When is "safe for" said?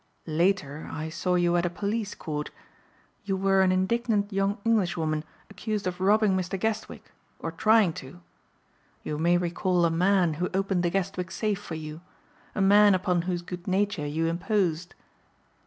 11.29-11.75